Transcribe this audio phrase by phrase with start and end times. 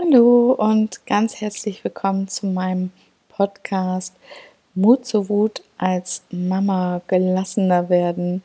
[0.00, 2.92] Hallo und ganz herzlich willkommen zu meinem
[3.30, 4.14] Podcast
[4.76, 8.44] Mut zur Wut als Mama gelassener werden.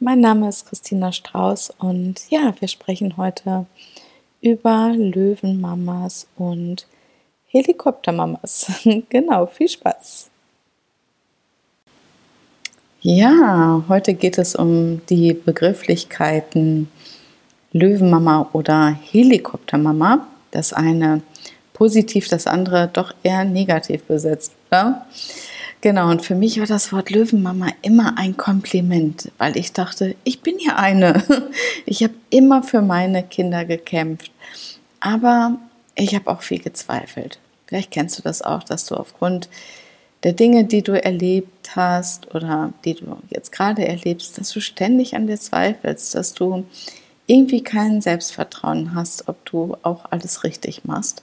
[0.00, 3.66] Mein Name ist Christina Strauß und ja, wir sprechen heute
[4.40, 6.88] über Löwenmamas und
[7.46, 8.72] Helikoptermamas.
[9.08, 10.30] genau, viel Spaß.
[13.02, 16.88] Ja, heute geht es um die Begrifflichkeiten
[17.70, 21.22] Löwenmama oder Helikoptermama das eine
[21.72, 24.52] positiv, das andere doch eher negativ besetzt.
[24.72, 25.06] Ja?
[25.80, 30.40] Genau, und für mich war das Wort Löwenmama immer ein Kompliment, weil ich dachte, ich
[30.40, 31.22] bin ja eine.
[31.86, 34.30] Ich habe immer für meine Kinder gekämpft.
[35.00, 35.56] Aber
[35.94, 37.38] ich habe auch viel gezweifelt.
[37.66, 39.48] Vielleicht kennst du das auch, dass du aufgrund
[40.22, 45.14] der Dinge, die du erlebt hast oder die du jetzt gerade erlebst, dass du ständig
[45.14, 46.64] an dir zweifelst, dass du
[47.28, 51.22] irgendwie kein Selbstvertrauen hast, ob du auch alles richtig machst.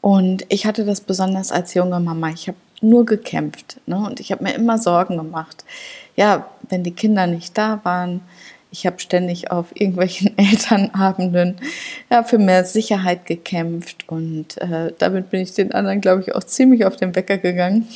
[0.00, 2.30] Und ich hatte das besonders als junge Mama.
[2.30, 3.96] Ich habe nur gekämpft ne?
[3.96, 5.64] und ich habe mir immer Sorgen gemacht.
[6.16, 8.20] Ja, wenn die Kinder nicht da waren,
[8.72, 11.56] ich habe ständig auf irgendwelchen Elternabenden
[12.10, 16.42] ja, für mehr Sicherheit gekämpft und äh, damit bin ich den anderen, glaube ich, auch
[16.42, 17.86] ziemlich auf den Wecker gegangen,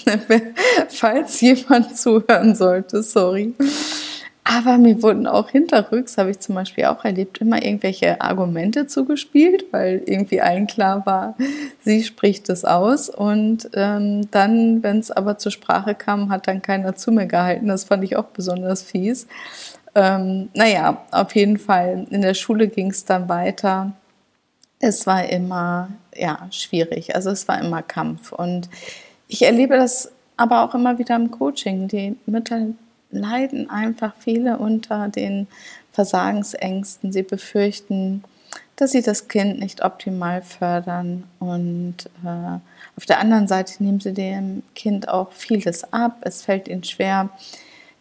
[0.88, 3.54] falls jemand zuhören sollte, sorry.
[4.48, 9.64] Aber mir wurden auch hinterrücks, habe ich zum Beispiel auch erlebt, immer irgendwelche Argumente zugespielt,
[9.72, 11.34] weil irgendwie allen klar war,
[11.84, 13.08] sie spricht es aus.
[13.08, 17.66] Und ähm, dann, wenn es aber zur Sprache kam, hat dann keiner zu mir gehalten.
[17.66, 19.26] Das fand ich auch besonders fies.
[19.96, 23.94] Ähm, naja, auf jeden Fall, in der Schule ging es dann weiter.
[24.78, 27.16] Es war immer, ja, schwierig.
[27.16, 28.30] Also es war immer Kampf.
[28.30, 28.68] Und
[29.26, 31.88] ich erlebe das aber auch immer wieder im Coaching.
[31.88, 32.66] Die Mütter
[33.10, 35.46] leiden einfach viele unter den
[35.92, 37.12] Versagensängsten.
[37.12, 38.24] Sie befürchten,
[38.76, 42.58] dass sie das Kind nicht optimal fördern und äh,
[42.96, 46.18] auf der anderen Seite nehmen sie dem Kind auch vieles ab.
[46.22, 47.30] Es fällt ihnen schwer,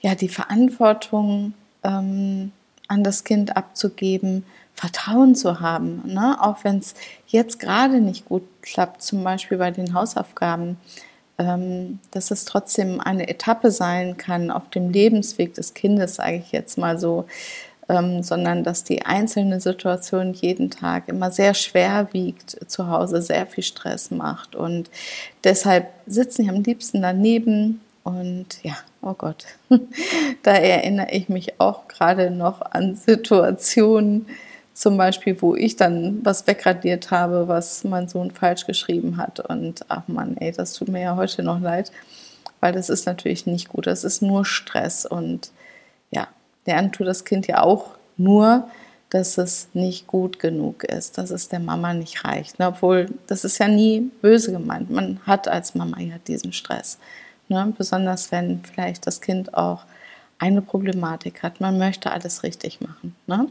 [0.02, 1.54] ja, die Verantwortung
[1.84, 2.52] ähm,
[2.88, 6.38] an das Kind abzugeben, Vertrauen zu haben, ne?
[6.42, 6.96] auch wenn es
[7.28, 10.78] jetzt gerade nicht gut klappt, zum Beispiel bei den Hausaufgaben
[11.38, 16.78] dass es trotzdem eine Etappe sein kann auf dem Lebensweg des Kindes, sage ich jetzt
[16.78, 17.26] mal so,
[17.90, 23.46] ähm, sondern dass die einzelne Situation jeden Tag immer sehr schwer wiegt, zu Hause sehr
[23.46, 24.56] viel Stress macht.
[24.56, 24.90] Und
[25.44, 27.82] deshalb sitzen die am liebsten daneben.
[28.04, 29.46] Und ja, oh Gott,
[30.44, 34.28] da erinnere ich mich auch gerade noch an Situationen,
[34.76, 39.40] zum Beispiel, wo ich dann was wegradiert habe, was mein Sohn falsch geschrieben hat.
[39.40, 41.94] Und ach Mann, ey, das tut mir ja heute noch leid,
[42.60, 43.88] weil das ist natürlich nicht gut.
[43.88, 45.06] Das ist nur Stress.
[45.06, 45.52] Und
[46.12, 46.28] ja,
[46.66, 48.68] lernen tut das Kind ja auch nur,
[49.10, 52.60] dass es nicht gut genug ist, dass es der Mama nicht reicht.
[52.60, 54.92] Obwohl, das ist ja nie böse gemeint.
[54.92, 56.98] Man hat als Mama ja diesen Stress.
[57.48, 57.74] Ne?
[57.78, 59.86] Besonders wenn vielleicht das Kind auch
[60.38, 61.62] eine Problematik hat.
[61.62, 63.15] Man möchte alles richtig machen.
[63.28, 63.48] Ne?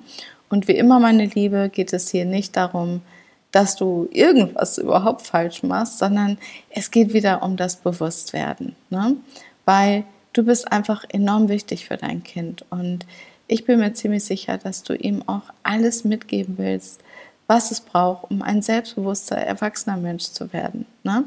[0.48, 3.02] Und wie immer, meine Liebe, geht es hier nicht darum,
[3.50, 6.38] dass du irgendwas überhaupt falsch machst, sondern
[6.70, 8.74] es geht wieder um das Bewusstwerden.
[8.90, 9.16] Ne?
[9.64, 12.64] Weil du bist einfach enorm wichtig für dein Kind.
[12.70, 13.06] Und
[13.46, 17.00] ich bin mir ziemlich sicher, dass du ihm auch alles mitgeben willst,
[17.46, 20.86] was es braucht, um ein selbstbewusster, erwachsener Mensch zu werden.
[21.02, 21.24] Ne?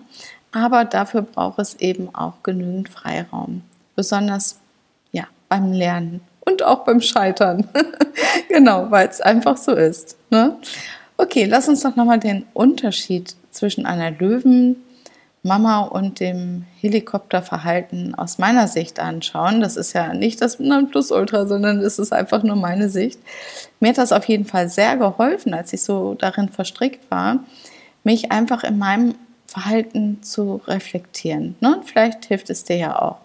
[0.51, 3.61] Aber dafür braucht es eben auch genügend Freiraum.
[3.95, 4.59] Besonders
[5.11, 7.67] ja, beim Lernen und auch beim Scheitern.
[8.49, 10.17] genau, weil es einfach so ist.
[10.29, 10.55] Ne?
[11.17, 18.67] Okay, lass uns doch nochmal den Unterschied zwischen einer Löwenmama und dem Helikopterverhalten aus meiner
[18.67, 19.59] Sicht anschauen.
[19.59, 23.19] Das ist ja nicht das Plus-Ultra, sondern es ist einfach nur meine Sicht.
[23.81, 27.39] Mir hat das auf jeden Fall sehr geholfen, als ich so darin verstrickt war,
[28.03, 29.15] mich einfach in meinem
[29.47, 31.55] Verhalten zu reflektieren.
[31.59, 31.81] Ne?
[31.83, 33.17] vielleicht hilft es dir ja auch.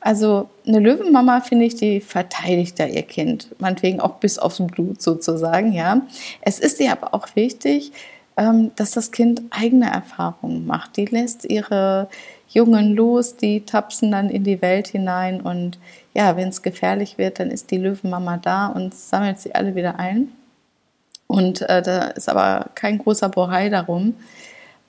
[0.00, 5.02] Also eine Löwenmama, finde ich, die verteidigt da ihr Kind, meinetwegen auch bis aufs Blut
[5.02, 6.02] sozusagen, ja.
[6.42, 7.92] Es ist ihr aber auch wichtig,
[8.36, 10.96] ähm, dass das Kind eigene Erfahrungen macht.
[10.96, 12.08] Die lässt ihre
[12.48, 15.78] Jungen los, die tapsen dann in die Welt hinein und
[16.14, 19.98] ja, wenn es gefährlich wird, dann ist die Löwenmama da und sammelt sie alle wieder
[19.98, 20.28] ein.
[21.26, 24.14] Und äh, da ist aber kein großer Bohai darum.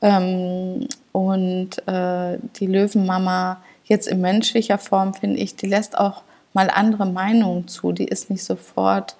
[0.01, 3.57] Ähm, und äh, die Löwenmama
[3.87, 6.23] jetzt in menschlicher Form, finde ich, die lässt auch
[6.53, 7.91] mal andere Meinungen zu.
[7.91, 9.15] Die ist nicht sofort,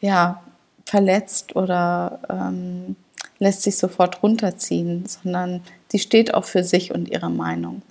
[0.00, 0.42] ja,
[0.84, 2.96] verletzt oder ähm,
[3.38, 5.62] lässt sich sofort runterziehen, sondern
[5.92, 7.82] die steht auch für sich und ihre Meinung.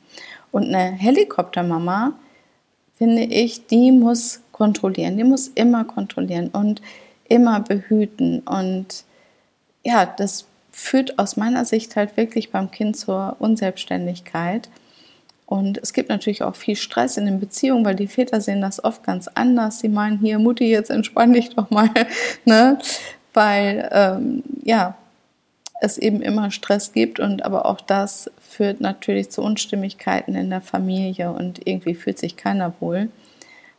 [0.51, 2.13] Und eine Helikoptermama,
[2.97, 6.81] finde ich, die muss kontrollieren, die muss immer kontrollieren und
[7.29, 8.39] immer behüten.
[8.41, 9.05] Und
[9.85, 14.69] ja, das führt aus meiner Sicht halt wirklich beim Kind zur Unselbstständigkeit.
[15.49, 18.83] Und es gibt natürlich auch viel Stress in den Beziehungen, weil die Väter sehen das
[18.83, 19.79] oft ganz anders.
[19.79, 21.89] Sie meinen, hier, Mutti, jetzt entspann dich doch mal,
[22.45, 22.77] ne?
[23.33, 24.95] Weil, ähm, ja,
[25.81, 30.61] es eben immer Stress gibt und aber auch das führt natürlich zu Unstimmigkeiten in der
[30.61, 33.09] Familie und irgendwie fühlt sich keiner wohl.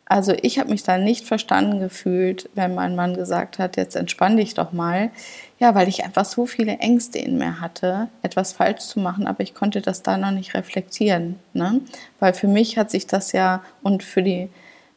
[0.07, 4.37] Also ich habe mich da nicht verstanden gefühlt, wenn mein Mann gesagt hat, jetzt entspann
[4.37, 5.13] dich doch mal.
[5.61, 9.43] Ja, weil ich einfach so viele Ängste in mir hatte, etwas falsch zu machen, aber
[9.43, 11.39] ich konnte das da noch nicht reflektieren.
[11.53, 11.83] Ne?
[12.19, 14.49] Weil für mich hat sich das ja, und für die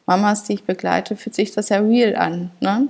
[0.06, 2.50] Mamas, die ich begleite, fühlt sich das ja real an.
[2.60, 2.88] Ne?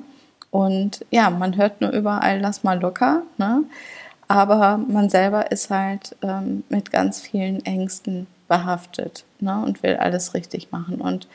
[0.53, 3.23] Und ja, man hört nur überall, lass mal locker.
[3.39, 3.65] Ne?
[4.29, 10.35] Aber man selber ist halt ähm, mit ganz vielen Ängsten behaftet ne, und will alles
[10.35, 11.01] richtig machen.
[11.01, 11.27] Und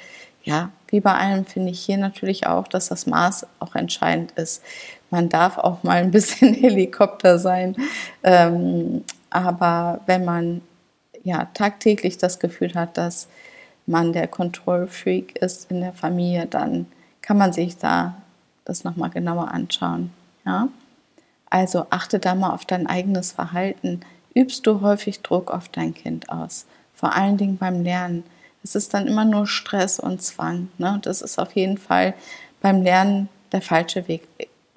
[0.43, 4.63] ja, wie bei allem finde ich hier natürlich auch, dass das Maß auch entscheidend ist.
[5.11, 7.75] Man darf auch mal ein bisschen Helikopter sein.
[8.23, 10.61] Ähm, aber wenn man
[11.23, 13.27] ja tagtäglich das Gefühl hat, dass
[13.85, 16.85] man der Kontrollfreak ist in der Familie, dann
[17.21, 18.15] kann man sich da
[18.65, 20.11] das nochmal genauer anschauen.
[20.45, 20.69] Ja?
[21.49, 24.01] Also achte da mal auf dein eigenes Verhalten.
[24.35, 26.65] Übst du häufig Druck auf dein Kind aus?
[26.93, 28.23] Vor allen Dingen beim Lernen.
[28.63, 30.69] Es ist dann immer nur Stress und Zwang.
[30.77, 30.99] Ne?
[31.01, 32.13] Das ist auf jeden Fall
[32.61, 34.27] beim Lernen der falsche Weg.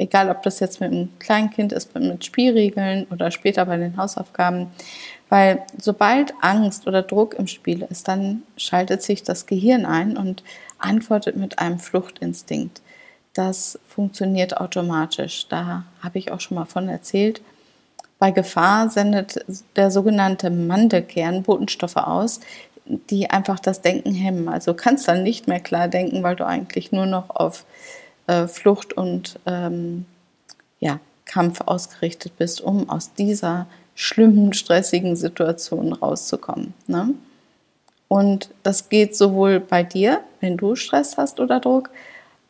[0.02, 4.68] Egal, ob das jetzt mit einem Kleinkind ist, mit Spielregeln oder später bei den Hausaufgaben.
[5.28, 10.42] Weil sobald Angst oder Druck im Spiel ist, dann schaltet sich das Gehirn ein und
[10.78, 12.82] antwortet mit einem Fluchtinstinkt
[13.34, 15.46] das funktioniert automatisch.
[15.48, 17.40] Da habe ich auch schon mal von erzählt.
[18.18, 19.44] Bei Gefahr sendet
[19.74, 22.40] der sogenannte Mandelkern Botenstoffe aus,
[22.84, 24.48] die einfach das Denken hemmen.
[24.48, 27.64] Also kannst dann nicht mehr klar denken, weil du eigentlich nur noch auf
[28.32, 30.06] äh, Flucht und ähm,
[30.80, 36.74] ja, Kampf ausgerichtet bist, um aus dieser schlimmen, stressigen Situation rauszukommen.
[36.86, 37.14] Ne?
[38.08, 41.90] Und das geht sowohl bei dir, wenn du Stress hast oder Druck,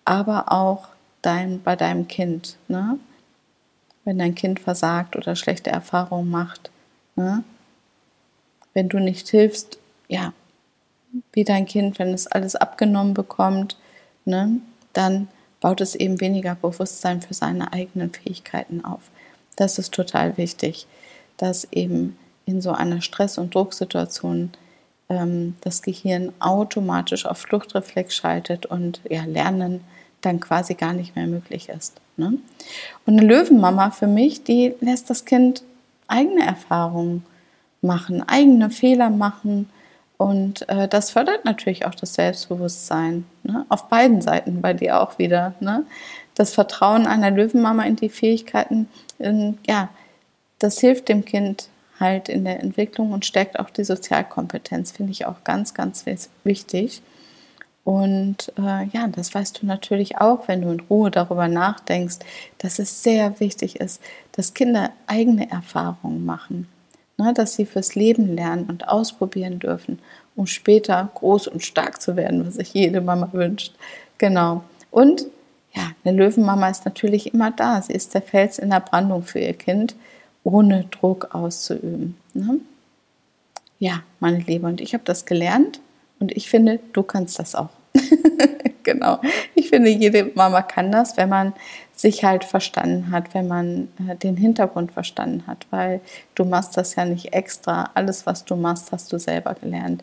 [0.05, 0.89] aber auch
[1.21, 2.57] dein, bei deinem Kind.
[2.69, 2.99] Ne?
[4.05, 6.71] Wenn dein Kind versagt oder schlechte Erfahrungen macht.
[7.17, 7.45] Ne?
[8.73, 10.33] Wenn du nicht hilfst, ja,
[11.33, 13.77] wie dein Kind, wenn es alles abgenommen bekommt,
[14.25, 14.61] ne,
[14.93, 15.29] dann
[15.63, 19.11] baut es eben weniger Bewusstsein für seine eigenen Fähigkeiten auf.
[19.57, 20.87] Das ist total wichtig,
[21.39, 24.51] dass eben in so einer Stress- und Drucksituation
[25.09, 29.83] ähm, das Gehirn automatisch auf Fluchtreflex schaltet und ja, Lernen
[30.21, 32.01] dann quasi gar nicht mehr möglich ist.
[32.17, 32.39] Ne?
[33.07, 35.63] Und eine Löwenmama für mich, die lässt das Kind
[36.09, 37.25] eigene Erfahrungen
[37.81, 39.71] machen, eigene Fehler machen.
[40.23, 43.25] Und äh, das fördert natürlich auch das Selbstbewusstsein.
[43.43, 43.67] Ne?
[43.69, 45.55] Auf beiden Seiten bei dir auch wieder.
[45.59, 45.85] Ne?
[46.37, 48.89] Das Vertrauen einer Löwenmama in die Fähigkeiten,
[49.19, 49.89] in, ja,
[50.61, 55.27] das hilft dem Kind halt in der Entwicklung und stärkt auch die Sozialkompetenz, finde ich
[55.27, 56.05] auch ganz, ganz
[56.45, 57.03] wichtig.
[57.83, 62.19] Und äh, ja, das weißt du natürlich auch, wenn du in Ruhe darüber nachdenkst,
[62.59, 66.69] dass es sehr wichtig ist, dass Kinder eigene Erfahrungen machen,
[67.23, 69.99] ne, dass sie fürs Leben lernen und ausprobieren dürfen,
[70.37, 73.75] um später groß und stark zu werden, was sich jede Mama wünscht.
[74.19, 74.65] Genau.
[74.91, 75.27] Und
[75.75, 77.81] ja, eine Löwenmama ist natürlich immer da.
[77.81, 79.97] Sie ist der Fels in der Brandung für ihr Kind,
[80.45, 82.17] ohne Druck auszuüben.
[82.35, 82.61] Ne?
[83.79, 85.81] Ja, meine Liebe, und ich habe das gelernt
[86.21, 87.71] und ich finde, du kannst das auch.
[88.83, 89.21] genau.
[89.55, 91.53] Ich finde, jede Mama kann das, wenn man
[91.95, 96.01] sich halt verstanden hat, wenn man äh, den Hintergrund verstanden hat, weil
[96.35, 97.91] du machst das ja nicht extra.
[97.95, 100.03] Alles, was du machst, hast du selber gelernt.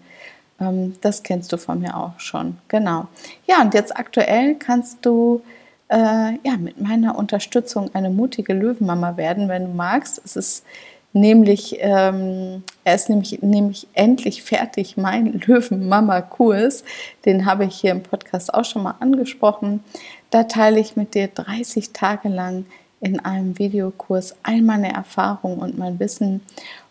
[0.59, 2.57] Ähm, das kennst du von mir auch schon.
[2.67, 3.07] Genau.
[3.48, 5.41] Ja, und jetzt aktuell kannst du
[5.89, 5.98] äh,
[6.43, 10.21] ja, mit meiner Unterstützung eine mutige Löwenmama werden, wenn du magst.
[10.24, 10.65] Es ist
[11.13, 16.84] nämlich, ähm, er ist nämlich, nämlich endlich fertig, mein Löwen-Mama-Kurs.
[17.25, 19.84] Den habe ich hier im Podcast auch schon mal angesprochen.
[20.30, 22.66] Da teile ich mit dir 30 Tage lang
[23.01, 26.42] in einem Videokurs all meine Erfahrungen und mein Wissen.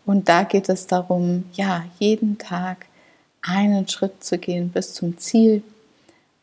[0.06, 2.86] Und da geht es darum, ja, jeden Tag
[3.42, 5.62] einen Schritt zu gehen bis zum Ziel.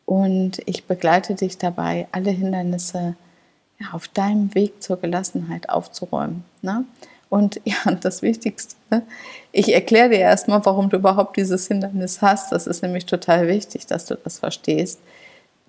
[0.04, 3.16] Und ich begleite dich dabei, alle Hindernisse
[3.78, 6.44] ja, auf deinem Weg zur Gelassenheit aufzuräumen.
[6.62, 6.84] Ne?
[7.28, 9.02] Und ja, das Wichtigste, ne?
[9.52, 12.52] ich erkläre dir erstmal, warum du überhaupt dieses Hindernis hast.
[12.52, 15.00] Das ist nämlich total wichtig, dass du das verstehst.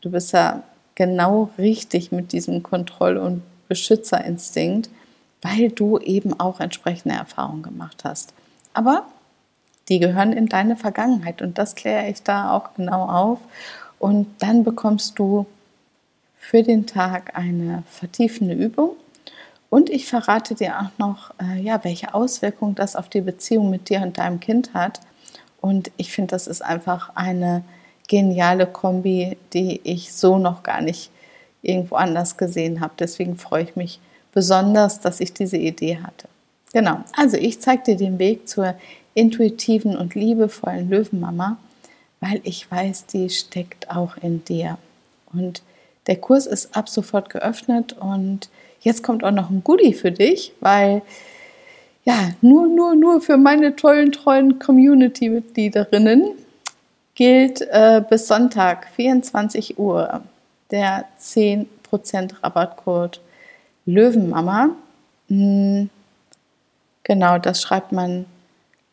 [0.01, 0.63] Du bist ja
[0.95, 4.89] genau richtig mit diesem Kontroll- und Beschützerinstinkt,
[5.41, 8.33] weil du eben auch entsprechende Erfahrungen gemacht hast.
[8.73, 9.05] Aber
[9.89, 13.39] die gehören in deine Vergangenheit und das kläre ich da auch genau auf.
[13.99, 15.45] Und dann bekommst du
[16.37, 18.91] für den Tag eine vertiefende Übung
[19.69, 23.89] Und ich verrate dir auch noch, äh, ja, welche Auswirkungen das auf die Beziehung mit
[23.89, 25.01] dir und deinem Kind hat.
[25.59, 27.63] Und ich finde, das ist einfach eine
[28.07, 31.11] geniale Kombi, die ich so noch gar nicht
[31.61, 32.93] irgendwo anders gesehen habe.
[32.97, 33.99] Deswegen freue ich mich
[34.33, 36.29] besonders, dass ich diese Idee hatte.
[36.73, 38.75] Genau, also ich zeige dir den Weg zur
[39.13, 41.57] intuitiven und liebevollen Löwenmama,
[42.19, 44.77] weil ich weiß, die steckt auch in dir.
[45.33, 45.63] Und
[46.07, 48.49] der Kurs ist ab sofort geöffnet und
[48.81, 51.01] jetzt kommt auch noch ein Goodie für dich, weil
[52.05, 56.31] ja, nur, nur, nur für meine tollen, treuen Community-Mitgliederinnen
[57.15, 60.21] gilt äh, bis Sonntag, 24 Uhr,
[60.71, 61.65] der 10%
[62.41, 63.19] Rabattcode
[63.85, 64.69] Löwenmama.
[65.27, 65.89] Hm,
[67.03, 68.25] genau, das schreibt man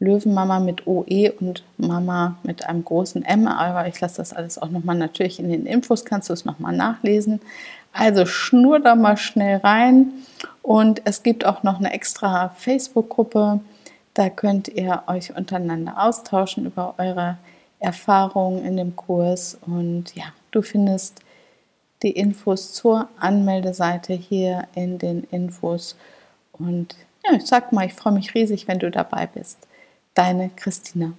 [0.00, 4.70] Löwenmama mit OE und Mama mit einem großen M, aber ich lasse das alles auch
[4.70, 7.40] nochmal natürlich in den Infos, kannst du es nochmal nachlesen.
[7.92, 10.12] Also schnur da mal schnell rein
[10.62, 13.60] und es gibt auch noch eine extra Facebook-Gruppe,
[14.14, 17.38] da könnt ihr euch untereinander austauschen über eure
[17.78, 21.20] Erfahrungen in dem Kurs und ja, du findest
[22.02, 25.96] die Infos zur Anmeldeseite hier in den Infos
[26.52, 29.66] und ja, ich sag mal, ich freue mich riesig, wenn du dabei bist.
[30.14, 31.14] Deine Christina.